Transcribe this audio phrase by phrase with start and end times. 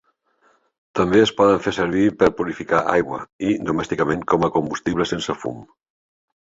[0.99, 5.67] També es poden fer servir per purificar aigua i, domèsticament, com a combustible sense fum.